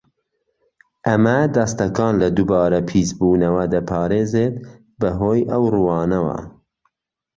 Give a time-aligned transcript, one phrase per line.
[1.07, 4.53] ئەمە دەستەکان لە دووبارە پیسبوونەوە دەپارێزێت
[4.99, 6.37] بەهۆی ئەو ڕووانەوە.